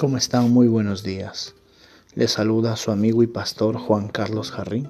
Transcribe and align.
¿Cómo 0.00 0.16
están? 0.16 0.50
Muy 0.50 0.66
buenos 0.66 1.02
días. 1.02 1.54
Les 2.14 2.30
saluda 2.30 2.74
su 2.76 2.90
amigo 2.90 3.22
y 3.22 3.26
pastor 3.26 3.76
Juan 3.76 4.08
Carlos 4.08 4.50
Jarrín. 4.50 4.88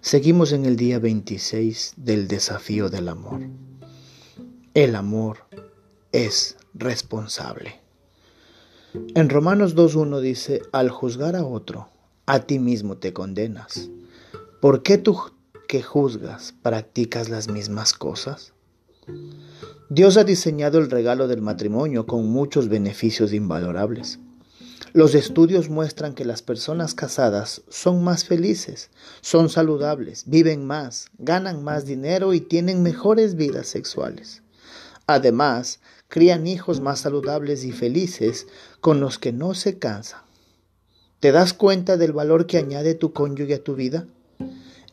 Seguimos 0.00 0.52
en 0.52 0.64
el 0.64 0.76
día 0.76 0.98
26 0.98 1.92
del 1.98 2.26
desafío 2.26 2.88
del 2.88 3.10
amor. 3.10 3.42
El 4.72 4.96
amor 4.96 5.40
es 6.12 6.56
responsable. 6.72 7.82
En 9.14 9.28
Romanos 9.28 9.76
2.1 9.76 10.20
dice, 10.20 10.62
al 10.72 10.88
juzgar 10.88 11.36
a 11.36 11.44
otro, 11.44 11.90
a 12.24 12.40
ti 12.40 12.58
mismo 12.58 12.96
te 12.96 13.12
condenas. 13.12 13.90
¿Por 14.62 14.82
qué 14.82 14.96
tú 14.96 15.18
que 15.68 15.82
juzgas 15.82 16.54
practicas 16.62 17.28
las 17.28 17.48
mismas 17.48 17.92
cosas? 17.92 18.54
Dios 19.90 20.16
ha 20.16 20.24
diseñado 20.24 20.78
el 20.78 20.90
regalo 20.90 21.28
del 21.28 21.42
matrimonio 21.42 22.06
con 22.06 22.26
muchos 22.26 22.70
beneficios 22.70 23.34
invalorables. 23.34 24.18
Los 24.92 25.14
estudios 25.14 25.70
muestran 25.70 26.14
que 26.14 26.24
las 26.24 26.42
personas 26.42 26.94
casadas 26.94 27.62
son 27.68 28.02
más 28.02 28.24
felices, 28.24 28.90
son 29.20 29.48
saludables, 29.48 30.24
viven 30.26 30.66
más, 30.66 31.10
ganan 31.18 31.62
más 31.62 31.86
dinero 31.86 32.34
y 32.34 32.40
tienen 32.40 32.82
mejores 32.82 33.36
vidas 33.36 33.68
sexuales. 33.68 34.42
Además, 35.06 35.78
crían 36.08 36.48
hijos 36.48 36.80
más 36.80 36.98
saludables 36.98 37.64
y 37.64 37.70
felices 37.70 38.48
con 38.80 38.98
los 38.98 39.20
que 39.20 39.32
no 39.32 39.54
se 39.54 39.78
cansan. 39.78 40.22
¿Te 41.20 41.30
das 41.30 41.52
cuenta 41.52 41.96
del 41.96 42.12
valor 42.12 42.46
que 42.46 42.58
añade 42.58 42.94
tu 42.94 43.12
cónyuge 43.12 43.54
a 43.54 43.62
tu 43.62 43.76
vida? 43.76 44.08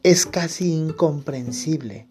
Es 0.03 0.27
casi 0.27 0.73
incomprensible, 0.73 2.05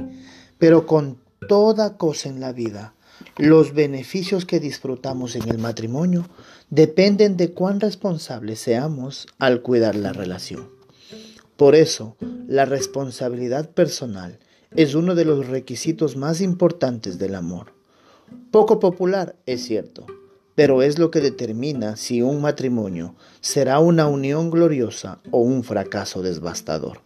pero 0.58 0.86
con 0.86 1.20
toda 1.46 1.96
cosa 1.96 2.30
en 2.30 2.40
la 2.40 2.52
vida 2.52 2.95
los 3.36 3.74
beneficios 3.74 4.44
que 4.44 4.60
disfrutamos 4.60 5.36
en 5.36 5.48
el 5.48 5.58
matrimonio 5.58 6.28
dependen 6.70 7.36
de 7.36 7.52
cuán 7.52 7.80
responsables 7.80 8.60
seamos 8.60 9.26
al 9.38 9.62
cuidar 9.62 9.94
la 9.94 10.12
relación. 10.12 10.68
Por 11.56 11.74
eso, 11.74 12.16
la 12.46 12.64
responsabilidad 12.64 13.70
personal 13.70 14.38
es 14.74 14.94
uno 14.94 15.14
de 15.14 15.24
los 15.24 15.46
requisitos 15.46 16.16
más 16.16 16.40
importantes 16.40 17.18
del 17.18 17.34
amor. 17.34 17.72
Poco 18.50 18.78
popular, 18.78 19.36
es 19.46 19.64
cierto, 19.64 20.06
pero 20.54 20.82
es 20.82 20.98
lo 20.98 21.10
que 21.10 21.20
determina 21.20 21.96
si 21.96 22.22
un 22.22 22.40
matrimonio 22.40 23.14
será 23.40 23.78
una 23.78 24.06
unión 24.06 24.50
gloriosa 24.50 25.20
o 25.30 25.40
un 25.40 25.64
fracaso 25.64 26.22
devastador. 26.22 27.00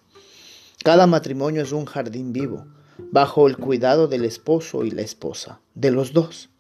Cada 0.83 1.07
matrimonio 1.07 1.63
es 1.63 1.73
un 1.73 1.85
jardín 1.85 2.33
vivo 2.33 2.67
bajo 3.11 3.47
el 3.47 3.57
cuidado 3.57 4.09
del 4.09 4.25
esposo 4.25 4.85
y 4.85 4.91
la 4.91 5.03
esposa, 5.03 5.61
de 5.75 5.91
los 5.91 6.13
dos. 6.13 6.51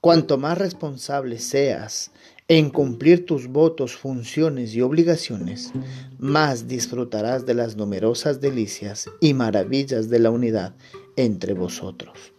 Cuanto 0.00 0.38
más 0.38 0.58
responsable 0.58 1.38
seas 1.38 2.12
en 2.48 2.70
cumplir 2.70 3.26
tus 3.26 3.48
votos, 3.48 3.96
funciones 3.96 4.74
y 4.74 4.82
obligaciones, 4.82 5.72
más 6.18 6.68
disfrutarás 6.68 7.44
de 7.44 7.54
las 7.54 7.76
numerosas 7.76 8.40
delicias 8.40 9.10
y 9.20 9.34
maravillas 9.34 10.08
de 10.08 10.20
la 10.20 10.30
unidad 10.30 10.74
entre 11.16 11.54
vosotros. 11.54 12.32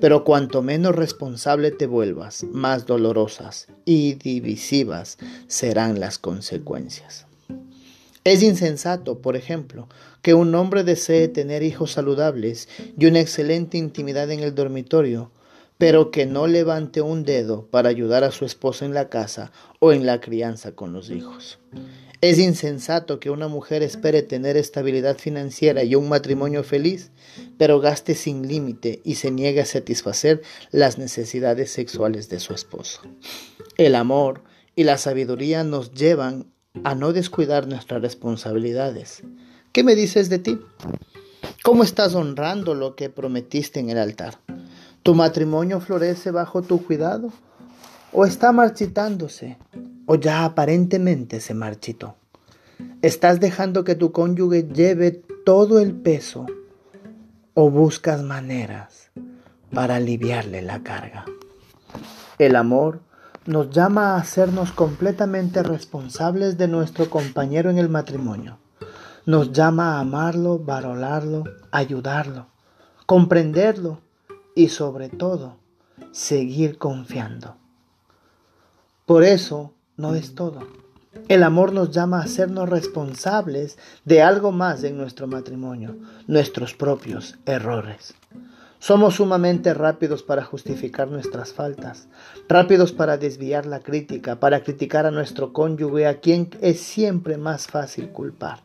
Pero 0.00 0.24
cuanto 0.24 0.62
menos 0.62 0.96
responsable 0.96 1.70
te 1.70 1.86
vuelvas, 1.86 2.44
más 2.44 2.86
dolorosas 2.86 3.68
y 3.84 4.14
divisivas 4.14 5.18
serán 5.46 6.00
las 6.00 6.18
consecuencias. 6.18 7.26
Es 8.24 8.42
insensato, 8.42 9.18
por 9.18 9.36
ejemplo, 9.36 9.88
que 10.22 10.34
un 10.34 10.54
hombre 10.54 10.84
desee 10.84 11.26
tener 11.26 11.64
hijos 11.64 11.92
saludables 11.92 12.68
y 12.96 13.06
una 13.06 13.20
excelente 13.20 13.78
intimidad 13.78 14.30
en 14.30 14.40
el 14.40 14.54
dormitorio, 14.54 15.32
pero 15.76 16.12
que 16.12 16.24
no 16.26 16.46
levante 16.46 17.00
un 17.00 17.24
dedo 17.24 17.66
para 17.66 17.88
ayudar 17.88 18.22
a 18.22 18.30
su 18.30 18.44
esposa 18.44 18.84
en 18.84 18.94
la 18.94 19.08
casa 19.08 19.50
o 19.80 19.92
en 19.92 20.06
la 20.06 20.20
crianza 20.20 20.72
con 20.72 20.92
los 20.92 21.10
hijos. 21.10 21.58
Es 22.20 22.38
insensato 22.38 23.18
que 23.18 23.30
una 23.30 23.48
mujer 23.48 23.82
espere 23.82 24.22
tener 24.22 24.56
estabilidad 24.56 25.18
financiera 25.18 25.82
y 25.82 25.96
un 25.96 26.08
matrimonio 26.08 26.62
feliz, 26.62 27.10
pero 27.58 27.80
gaste 27.80 28.14
sin 28.14 28.46
límite 28.46 29.00
y 29.02 29.16
se 29.16 29.32
niegue 29.32 29.60
a 29.60 29.66
satisfacer 29.66 30.42
las 30.70 30.98
necesidades 30.98 31.72
sexuales 31.72 32.28
de 32.28 32.38
su 32.38 32.54
esposo. 32.54 33.00
El 33.76 33.96
amor 33.96 34.44
y 34.76 34.84
la 34.84 34.98
sabiduría 34.98 35.64
nos 35.64 35.92
llevan 35.94 36.52
a 36.84 36.94
no 36.94 37.12
descuidar 37.12 37.66
nuestras 37.66 38.02
responsabilidades. 38.02 39.22
¿Qué 39.72 39.84
me 39.84 39.94
dices 39.94 40.28
de 40.28 40.38
ti? 40.38 40.60
¿Cómo 41.62 41.84
estás 41.84 42.14
honrando 42.14 42.74
lo 42.74 42.96
que 42.96 43.10
prometiste 43.10 43.80
en 43.80 43.90
el 43.90 43.98
altar? 43.98 44.38
¿Tu 45.02 45.14
matrimonio 45.14 45.80
florece 45.80 46.30
bajo 46.30 46.62
tu 46.62 46.84
cuidado? 46.84 47.32
¿O 48.12 48.24
está 48.24 48.52
marchitándose? 48.52 49.58
¿O 50.06 50.16
ya 50.16 50.44
aparentemente 50.44 51.40
se 51.40 51.54
marchitó? 51.54 52.16
¿Estás 53.00 53.40
dejando 53.40 53.84
que 53.84 53.94
tu 53.94 54.12
cónyuge 54.12 54.64
lleve 54.64 55.22
todo 55.44 55.78
el 55.78 55.94
peso? 55.94 56.46
¿O 57.54 57.70
buscas 57.70 58.22
maneras 58.22 59.10
para 59.72 59.96
aliviarle 59.96 60.62
la 60.62 60.82
carga? 60.82 61.24
El 62.38 62.56
amor 62.56 63.00
nos 63.46 63.70
llama 63.70 64.14
a 64.14 64.16
hacernos 64.18 64.72
completamente 64.72 65.62
responsables 65.62 66.56
de 66.58 66.68
nuestro 66.68 67.10
compañero 67.10 67.70
en 67.70 67.78
el 67.78 67.88
matrimonio. 67.88 68.58
Nos 69.26 69.52
llama 69.52 69.96
a 69.96 70.00
amarlo, 70.00 70.58
valolarlo, 70.58 71.44
ayudarlo, 71.70 72.46
comprenderlo 73.06 74.00
y 74.54 74.68
sobre 74.68 75.08
todo 75.08 75.56
seguir 76.12 76.78
confiando. 76.78 77.56
Por 79.06 79.24
eso 79.24 79.72
no 79.96 80.14
es 80.14 80.34
todo. 80.34 80.60
El 81.28 81.42
amor 81.42 81.72
nos 81.72 81.90
llama 81.90 82.20
a 82.20 82.24
hacernos 82.24 82.68
responsables 82.68 83.78
de 84.04 84.22
algo 84.22 84.52
más 84.52 84.82
en 84.84 84.96
nuestro 84.96 85.26
matrimonio, 85.26 85.96
nuestros 86.26 86.74
propios 86.74 87.38
errores. 87.44 88.14
Somos 88.82 89.14
sumamente 89.14 89.74
rápidos 89.74 90.24
para 90.24 90.42
justificar 90.42 91.06
nuestras 91.06 91.52
faltas, 91.52 92.08
rápidos 92.48 92.90
para 92.90 93.16
desviar 93.16 93.64
la 93.64 93.78
crítica, 93.78 94.40
para 94.40 94.64
criticar 94.64 95.06
a 95.06 95.12
nuestro 95.12 95.52
cónyuge 95.52 96.08
a 96.08 96.18
quien 96.18 96.50
es 96.60 96.80
siempre 96.80 97.36
más 97.36 97.68
fácil 97.68 98.08
culpar. 98.08 98.58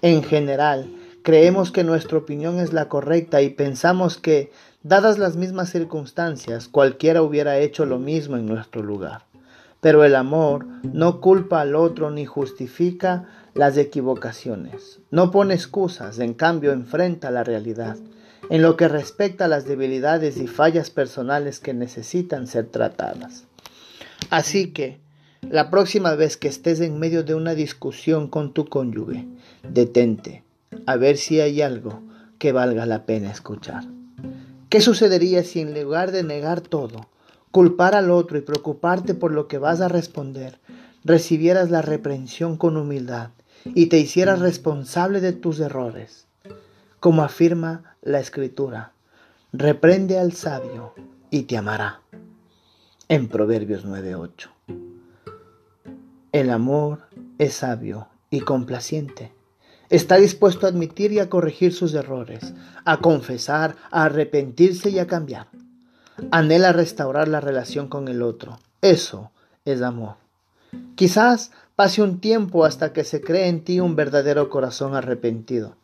En 0.00 0.22
general, 0.22 0.88
creemos 1.24 1.72
que 1.72 1.82
nuestra 1.82 2.18
opinión 2.18 2.60
es 2.60 2.72
la 2.72 2.88
correcta 2.88 3.42
y 3.42 3.50
pensamos 3.50 4.16
que, 4.16 4.52
dadas 4.84 5.18
las 5.18 5.34
mismas 5.34 5.70
circunstancias, 5.70 6.68
cualquiera 6.68 7.20
hubiera 7.22 7.58
hecho 7.58 7.84
lo 7.84 7.98
mismo 7.98 8.36
en 8.36 8.46
nuestro 8.46 8.84
lugar. 8.84 9.22
Pero 9.80 10.04
el 10.04 10.14
amor 10.14 10.66
no 10.84 11.20
culpa 11.20 11.62
al 11.62 11.74
otro 11.74 12.12
ni 12.12 12.26
justifica 12.26 13.26
las 13.54 13.76
equivocaciones, 13.76 15.00
no 15.10 15.32
pone 15.32 15.54
excusas, 15.54 16.20
en 16.20 16.34
cambio 16.34 16.70
enfrenta 16.70 17.32
la 17.32 17.42
realidad 17.42 17.96
en 18.50 18.62
lo 18.62 18.76
que 18.76 18.88
respecta 18.88 19.44
a 19.44 19.48
las 19.48 19.66
debilidades 19.66 20.36
y 20.36 20.46
fallas 20.46 20.90
personales 20.90 21.60
que 21.60 21.74
necesitan 21.74 22.46
ser 22.46 22.66
tratadas. 22.66 23.44
Así 24.30 24.72
que, 24.72 25.00
la 25.42 25.70
próxima 25.70 26.14
vez 26.14 26.36
que 26.36 26.48
estés 26.48 26.80
en 26.80 26.98
medio 26.98 27.22
de 27.22 27.34
una 27.34 27.54
discusión 27.54 28.28
con 28.28 28.52
tu 28.52 28.66
cónyuge, 28.66 29.26
detente 29.68 30.42
a 30.86 30.96
ver 30.96 31.16
si 31.16 31.40
hay 31.40 31.62
algo 31.62 32.02
que 32.38 32.52
valga 32.52 32.86
la 32.86 33.04
pena 33.06 33.30
escuchar. 33.30 33.84
¿Qué 34.68 34.80
sucedería 34.80 35.44
si 35.44 35.60
en 35.60 35.80
lugar 35.80 36.12
de 36.12 36.22
negar 36.22 36.60
todo, 36.60 37.08
culpar 37.50 37.94
al 37.94 38.10
otro 38.10 38.36
y 38.36 38.42
preocuparte 38.42 39.14
por 39.14 39.32
lo 39.32 39.48
que 39.48 39.58
vas 39.58 39.80
a 39.80 39.88
responder, 39.88 40.58
recibieras 41.04 41.70
la 41.70 41.82
reprensión 41.82 42.56
con 42.56 42.76
humildad 42.76 43.30
y 43.64 43.86
te 43.86 43.98
hicieras 43.98 44.40
responsable 44.40 45.20
de 45.20 45.32
tus 45.32 45.60
errores? 45.60 46.27
Como 47.00 47.22
afirma 47.22 47.94
la 48.02 48.18
escritura, 48.18 48.90
reprende 49.52 50.18
al 50.18 50.32
sabio 50.32 50.94
y 51.30 51.44
te 51.44 51.56
amará. 51.56 52.00
En 53.08 53.28
Proverbios 53.28 53.84
9:8. 53.84 54.50
El 56.32 56.50
amor 56.50 57.02
es 57.38 57.54
sabio 57.54 58.08
y 58.30 58.40
complaciente. 58.40 59.32
Está 59.90 60.16
dispuesto 60.16 60.66
a 60.66 60.70
admitir 60.70 61.12
y 61.12 61.20
a 61.20 61.30
corregir 61.30 61.72
sus 61.72 61.94
errores, 61.94 62.52
a 62.84 62.96
confesar, 62.96 63.76
a 63.92 64.06
arrepentirse 64.06 64.90
y 64.90 64.98
a 64.98 65.06
cambiar. 65.06 65.46
Anhela 66.32 66.72
restaurar 66.72 67.28
la 67.28 67.40
relación 67.40 67.86
con 67.86 68.08
el 68.08 68.22
otro. 68.22 68.58
Eso 68.82 69.30
es 69.64 69.82
amor. 69.82 70.16
Quizás 70.96 71.52
pase 71.76 72.02
un 72.02 72.18
tiempo 72.18 72.64
hasta 72.64 72.92
que 72.92 73.04
se 73.04 73.20
cree 73.20 73.46
en 73.46 73.62
ti 73.62 73.78
un 73.78 73.94
verdadero 73.94 74.50
corazón 74.50 74.96
arrepentido. 74.96 75.77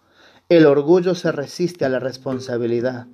El 0.50 0.66
orgullo 0.66 1.14
se 1.14 1.32
resiste 1.32 1.86
a 1.86 1.88
la 1.88 2.00
responsabilidad, 2.00 3.06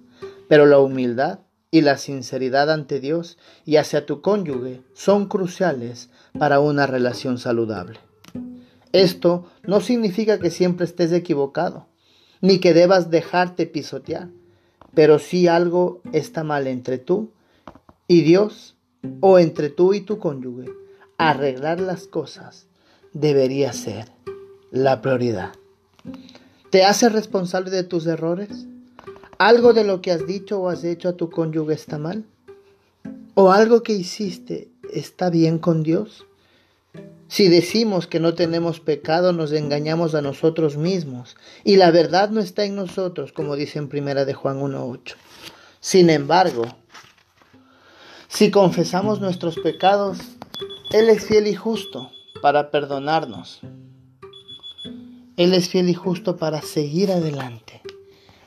pero 0.48 0.66
la 0.66 0.80
humildad 0.80 1.40
y 1.70 1.82
la 1.82 1.96
sinceridad 1.96 2.70
ante 2.70 2.98
Dios 2.98 3.38
y 3.64 3.76
hacia 3.76 4.04
tu 4.04 4.20
cónyuge 4.20 4.82
son 4.94 5.26
cruciales 5.26 6.10
para 6.36 6.58
una 6.58 6.88
relación 6.88 7.38
saludable. 7.38 8.00
Esto 8.92 9.46
no 9.62 9.80
significa 9.80 10.40
que 10.40 10.50
siempre 10.50 10.84
estés 10.84 11.12
equivocado, 11.12 11.86
ni 12.40 12.58
que 12.58 12.74
debas 12.74 13.10
dejarte 13.10 13.66
pisotear, 13.66 14.28
pero 14.94 15.20
si 15.20 15.46
algo 15.46 16.00
está 16.12 16.42
mal 16.42 16.66
entre 16.66 16.98
tú 16.98 17.30
y 18.08 18.22
Dios 18.22 18.76
o 19.20 19.38
entre 19.38 19.70
tú 19.70 19.94
y 19.94 20.00
tu 20.00 20.18
cónyuge, 20.18 20.68
arreglar 21.16 21.78
las 21.80 22.08
cosas 22.08 22.66
debería 23.12 23.72
ser 23.72 24.10
la 24.72 25.00
prioridad. 25.00 25.52
¿Te 26.70 26.84
haces 26.84 27.12
responsable 27.12 27.70
de 27.70 27.82
tus 27.82 28.06
errores? 28.06 28.66
¿Algo 29.38 29.72
de 29.72 29.82
lo 29.82 30.00
que 30.00 30.12
has 30.12 30.24
dicho 30.24 30.60
o 30.60 30.68
has 30.68 30.84
hecho 30.84 31.08
a 31.08 31.16
tu 31.16 31.28
cónyuge 31.28 31.74
está 31.74 31.98
mal? 31.98 32.24
¿O 33.34 33.50
algo 33.50 33.82
que 33.82 33.92
hiciste 33.92 34.68
está 34.92 35.30
bien 35.30 35.58
con 35.58 35.82
Dios? 35.82 36.26
Si 37.26 37.48
decimos 37.48 38.06
que 38.06 38.20
no 38.20 38.34
tenemos 38.34 38.78
pecado, 38.78 39.32
nos 39.32 39.50
engañamos 39.50 40.14
a 40.14 40.22
nosotros 40.22 40.76
mismos 40.76 41.36
y 41.64 41.76
la 41.76 41.90
verdad 41.90 42.30
no 42.30 42.40
está 42.40 42.64
en 42.64 42.76
nosotros, 42.76 43.32
como 43.32 43.56
dice 43.56 43.80
en 43.80 43.88
primera 43.88 44.24
de 44.24 44.34
Juan 44.34 44.60
1.8. 44.60 45.14
Sin 45.80 46.08
embargo, 46.08 46.66
si 48.28 48.52
confesamos 48.52 49.20
nuestros 49.20 49.58
pecados, 49.58 50.18
Él 50.92 51.08
es 51.08 51.24
fiel 51.24 51.48
y 51.48 51.54
justo 51.54 52.12
para 52.42 52.70
perdonarnos. 52.70 53.60
Él 55.36 55.54
es 55.54 55.68
fiel 55.68 55.88
y 55.88 55.94
justo 55.94 56.36
para 56.36 56.60
seguir 56.62 57.10
adelante. 57.10 57.80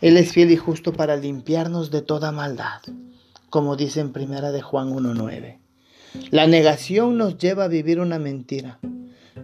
Él 0.02 0.18
es 0.18 0.32
fiel 0.32 0.52
y 0.52 0.58
justo 0.58 0.94
para 0.94 1.16
limpiarnos 1.16 1.90
de 1.92 2.02
toda 2.02 2.32
maldad, 2.32 2.82
como 3.50 3.76
dice 3.76 4.02
en 4.02 4.12
primera 4.12 4.52
de 4.52 4.62
Juan 4.62 4.92
1.9. 4.92 5.60
La 6.30 6.46
negación 6.46 7.18
nos 7.18 7.38
lleva 7.38 7.64
a 7.64 7.70
vivir 7.70 8.00
una 8.00 8.20
mentira, 8.20 8.80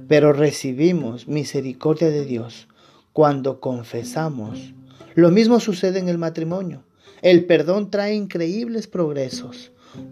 pero 0.07 0.33
recibimos 0.33 1.27
misericordia 1.27 2.09
de 2.09 2.25
Dios 2.25 2.67
cuando 3.13 3.59
confesamos. 3.59 4.73
Lo 5.15 5.31
mismo 5.31 5.59
sucede 5.59 5.99
en 5.99 6.09
el 6.09 6.17
matrimonio. 6.17 6.83
El 7.21 7.45
perdón 7.45 7.89
trae 7.89 8.13
increíbles 8.13 8.87
progresos. 8.87 9.71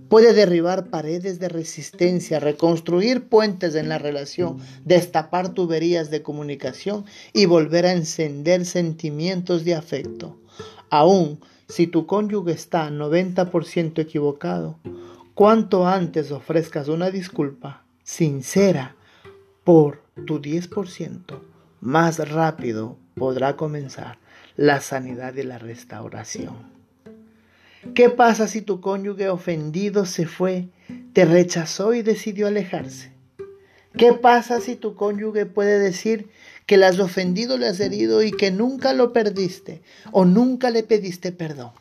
Puede 0.09 0.33
derribar 0.33 0.89
paredes 0.89 1.39
de 1.39 1.49
resistencia, 1.49 2.39
reconstruir 2.39 3.27
puentes 3.27 3.75
en 3.75 3.89
la 3.89 3.97
relación, 3.97 4.57
destapar 4.85 5.49
tuberías 5.49 6.09
de 6.09 6.21
comunicación 6.21 7.05
y 7.33 7.45
volver 7.45 7.85
a 7.85 7.91
encender 7.91 8.65
sentimientos 8.65 9.65
de 9.65 9.75
afecto. 9.75 10.37
Aún 10.89 11.39
si 11.67 11.87
tu 11.87 12.05
cónyuge 12.05 12.53
está 12.53 12.89
90% 12.89 13.99
equivocado, 13.99 14.79
cuanto 15.33 15.85
antes 15.85 16.31
ofrezcas 16.31 16.87
una 16.87 17.11
disculpa 17.11 17.83
sincera 18.03 18.95
por 19.63 20.01
tu 20.25 20.41
10%, 20.41 21.39
más 21.81 22.29
rápido 22.29 22.97
podrá 23.15 23.57
comenzar 23.57 24.17
la 24.55 24.79
sanidad 24.79 25.35
y 25.35 25.43
la 25.43 25.57
restauración. 25.57 26.76
¿Qué 27.97 28.11
pasa 28.11 28.47
si 28.47 28.61
tu 28.61 28.79
cónyuge 28.79 29.27
ofendido 29.27 30.05
se 30.05 30.27
fue, 30.27 30.67
te 31.13 31.25
rechazó 31.25 31.95
y 31.95 32.03
decidió 32.03 32.45
alejarse? 32.45 33.11
¿Qué 33.97 34.13
pasa 34.13 34.61
si 34.61 34.75
tu 34.75 34.93
cónyuge 34.93 35.47
puede 35.47 35.79
decir 35.79 36.29
que 36.67 36.77
le 36.77 36.85
has 36.85 36.99
ofendido, 36.99 37.57
le 37.57 37.65
has 37.65 37.79
herido 37.79 38.21
y 38.21 38.29
que 38.29 38.51
nunca 38.51 38.93
lo 38.93 39.13
perdiste 39.13 39.81
o 40.11 40.25
nunca 40.25 40.69
le 40.69 40.83
pediste 40.83 41.31
perdón? 41.31 41.71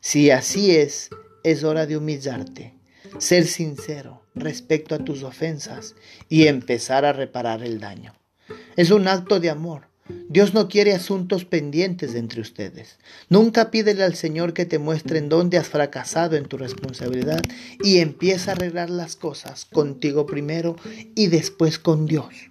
Si 0.00 0.30
así 0.30 0.72
es, 0.72 1.08
es 1.44 1.64
hora 1.64 1.86
de 1.86 1.96
humillarte, 1.96 2.74
ser 3.16 3.46
sincero 3.46 4.20
respecto 4.34 4.94
a 4.94 4.98
tus 4.98 5.22
ofensas 5.22 5.94
y 6.28 6.46
empezar 6.46 7.06
a 7.06 7.14
reparar 7.14 7.62
el 7.62 7.80
daño. 7.80 8.12
Es 8.76 8.90
un 8.90 9.08
acto 9.08 9.40
de 9.40 9.48
amor. 9.48 9.93
Dios 10.28 10.52
no 10.52 10.68
quiere 10.68 10.92
asuntos 10.92 11.44
pendientes 11.46 12.14
entre 12.14 12.42
ustedes. 12.42 12.98
Nunca 13.30 13.70
pídele 13.70 14.02
al 14.02 14.14
Señor 14.14 14.52
que 14.52 14.66
te 14.66 14.78
muestre 14.78 15.18
en 15.18 15.30
dónde 15.30 15.56
has 15.56 15.68
fracasado 15.68 16.36
en 16.36 16.44
tu 16.46 16.58
responsabilidad 16.58 17.40
y 17.82 17.98
empieza 17.98 18.50
a 18.50 18.54
arreglar 18.54 18.90
las 18.90 19.16
cosas 19.16 19.64
contigo 19.64 20.26
primero 20.26 20.76
y 21.14 21.28
después 21.28 21.78
con 21.78 22.04
Dios. 22.04 22.50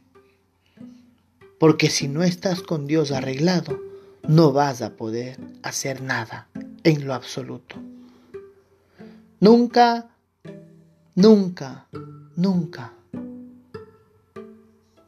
Porque 1.59 1.89
si 1.89 2.07
no 2.07 2.23
estás 2.23 2.61
con 2.61 2.87
Dios 2.87 3.11
arreglado, 3.11 3.79
no 4.27 4.51
vas 4.51 4.81
a 4.81 4.95
poder 4.95 5.37
hacer 5.61 6.01
nada 6.01 6.47
en 6.83 7.05
lo 7.05 7.13
absoluto. 7.13 7.75
Nunca, 9.39 10.09
nunca, 11.15 11.87
nunca 12.35 12.93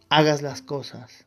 hagas 0.10 0.42
las 0.42 0.62
cosas 0.62 1.26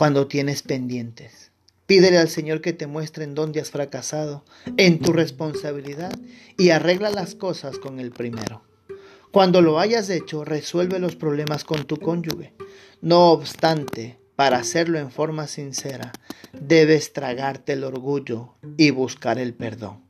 cuando 0.00 0.28
tienes 0.28 0.62
pendientes. 0.62 1.50
Pídele 1.84 2.16
al 2.16 2.30
Señor 2.30 2.62
que 2.62 2.72
te 2.72 2.86
muestre 2.86 3.22
en 3.22 3.34
dónde 3.34 3.60
has 3.60 3.70
fracasado, 3.70 4.46
en 4.78 4.98
tu 4.98 5.12
responsabilidad, 5.12 6.18
y 6.56 6.70
arregla 6.70 7.10
las 7.10 7.34
cosas 7.34 7.78
con 7.78 8.00
el 8.00 8.10
primero. 8.10 8.62
Cuando 9.30 9.60
lo 9.60 9.78
hayas 9.78 10.08
hecho, 10.08 10.42
resuelve 10.42 11.00
los 11.00 11.16
problemas 11.16 11.64
con 11.64 11.84
tu 11.84 11.98
cónyuge. 11.98 12.54
No 13.02 13.30
obstante, 13.30 14.18
para 14.36 14.56
hacerlo 14.56 14.98
en 14.98 15.10
forma 15.10 15.46
sincera, 15.46 16.12
debes 16.58 17.12
tragarte 17.12 17.74
el 17.74 17.84
orgullo 17.84 18.54
y 18.78 18.92
buscar 18.92 19.38
el 19.38 19.52
perdón 19.52 20.09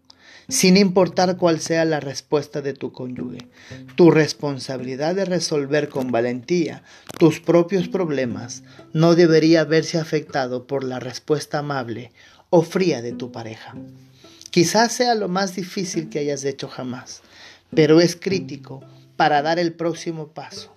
sin 0.51 0.77
importar 0.77 1.37
cuál 1.37 1.61
sea 1.61 1.85
la 1.85 2.01
respuesta 2.01 2.61
de 2.61 2.75
tu 2.75 2.93
cónyuge. 2.93 3.49
Tu 3.95 4.11
responsabilidad 4.11 5.15
de 5.15 5.25
resolver 5.25 5.89
con 5.89 6.11
valentía 6.11 6.83
tus 7.19 7.41
propios 7.41 7.89
problemas 7.89 8.63
no 8.93 9.15
debería 9.15 9.65
verse 9.65 9.99
afectado 9.99 10.67
por 10.67 10.85
la 10.85 10.99
respuesta 10.99 11.61
amable 11.61 12.13
o 12.51 12.63
fría 12.63 13.01
de 13.01 13.13
tu 13.13 13.31
pareja. 13.31 13.75
Quizás 14.51 14.93
sea 14.93 15.15
lo 15.15 15.29
más 15.29 15.55
difícil 15.55 16.09
que 16.09 16.19
hayas 16.19 16.45
hecho 16.45 16.67
jamás, 16.67 17.23
pero 17.73 18.01
es 18.01 18.17
crítico 18.17 18.83
para 19.17 19.43
dar 19.43 19.61
el 19.61 19.73
próximo 19.73 20.29
paso 20.29 20.75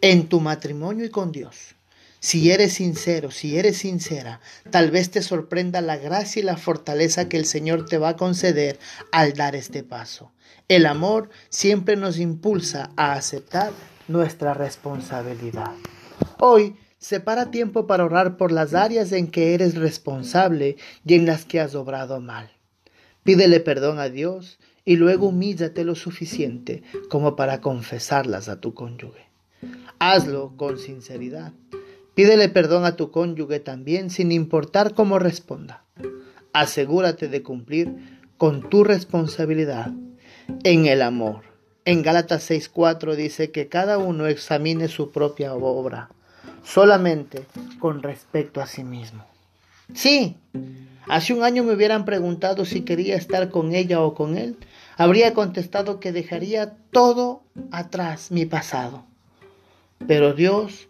en 0.00 0.28
tu 0.28 0.40
matrimonio 0.40 1.04
y 1.04 1.10
con 1.10 1.32
Dios. 1.32 1.75
Si 2.20 2.50
eres 2.50 2.74
sincero, 2.74 3.30
si 3.30 3.58
eres 3.58 3.78
sincera, 3.78 4.40
tal 4.70 4.90
vez 4.90 5.10
te 5.10 5.22
sorprenda 5.22 5.80
la 5.80 5.96
gracia 5.96 6.40
y 6.40 6.44
la 6.44 6.56
fortaleza 6.56 7.28
que 7.28 7.36
el 7.36 7.44
Señor 7.44 7.86
te 7.86 7.98
va 7.98 8.10
a 8.10 8.16
conceder 8.16 8.78
al 9.12 9.34
dar 9.34 9.54
este 9.54 9.82
paso. 9.82 10.32
El 10.68 10.86
amor 10.86 11.28
siempre 11.48 11.96
nos 11.96 12.18
impulsa 12.18 12.90
a 12.96 13.12
aceptar 13.12 13.72
nuestra 14.08 14.54
responsabilidad. 14.54 15.72
Hoy 16.38 16.76
separa 16.98 17.50
tiempo 17.50 17.86
para 17.86 18.04
orar 18.04 18.36
por 18.36 18.50
las 18.50 18.74
áreas 18.74 19.12
en 19.12 19.28
que 19.28 19.54
eres 19.54 19.76
responsable 19.76 20.76
y 21.04 21.14
en 21.14 21.26
las 21.26 21.44
que 21.44 21.60
has 21.60 21.74
obrado 21.74 22.20
mal. 22.20 22.50
Pídele 23.22 23.60
perdón 23.60 23.98
a 23.98 24.08
Dios 24.08 24.58
y 24.84 24.96
luego 24.96 25.28
humíllate 25.28 25.84
lo 25.84 25.94
suficiente 25.94 26.82
como 27.10 27.36
para 27.36 27.60
confesarlas 27.60 28.48
a 28.48 28.60
tu 28.60 28.72
cónyuge. 28.72 29.26
Hazlo 29.98 30.56
con 30.56 30.78
sinceridad. 30.78 31.52
Pídele 32.16 32.48
perdón 32.48 32.86
a 32.86 32.96
tu 32.96 33.10
cónyuge 33.10 33.60
también 33.60 34.08
sin 34.08 34.32
importar 34.32 34.94
cómo 34.94 35.18
responda. 35.18 35.84
Asegúrate 36.54 37.28
de 37.28 37.42
cumplir 37.42 37.94
con 38.38 38.70
tu 38.70 38.84
responsabilidad 38.84 39.92
en 40.64 40.86
el 40.86 41.02
amor. 41.02 41.42
En 41.84 42.00
Gálatas 42.00 42.50
6:4 42.50 43.16
dice 43.16 43.50
que 43.50 43.68
cada 43.68 43.98
uno 43.98 44.28
examine 44.28 44.88
su 44.88 45.10
propia 45.10 45.52
obra 45.52 46.08
solamente 46.64 47.44
con 47.80 48.02
respecto 48.02 48.62
a 48.62 48.66
sí 48.66 48.82
mismo. 48.82 49.26
Sí, 49.92 50.36
hace 51.10 51.34
un 51.34 51.44
año 51.44 51.64
me 51.64 51.74
hubieran 51.74 52.06
preguntado 52.06 52.64
si 52.64 52.80
quería 52.80 53.16
estar 53.16 53.50
con 53.50 53.74
ella 53.74 54.00
o 54.00 54.14
con 54.14 54.38
él. 54.38 54.56
Habría 54.96 55.34
contestado 55.34 56.00
que 56.00 56.12
dejaría 56.12 56.78
todo 56.92 57.42
atrás, 57.72 58.30
mi 58.30 58.46
pasado. 58.46 59.04
Pero 60.06 60.32
Dios 60.32 60.88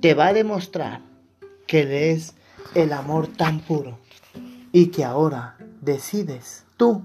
te 0.00 0.14
va 0.14 0.28
a 0.28 0.32
demostrar 0.32 1.00
que 1.66 2.12
es 2.12 2.34
el 2.74 2.92
amor 2.92 3.28
tan 3.28 3.60
puro 3.60 3.98
y 4.72 4.88
que 4.88 5.04
ahora 5.04 5.56
decides 5.80 6.64
tú 6.76 7.02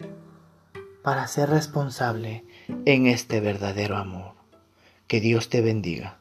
para 1.03 1.27
ser 1.27 1.49
responsable 1.49 2.45
en 2.85 3.07
este 3.07 3.39
verdadero 3.39 3.97
amor. 3.97 4.33
Que 5.07 5.19
Dios 5.19 5.49
te 5.49 5.61
bendiga. 5.61 6.19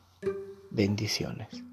Bendiciones. 0.71 1.65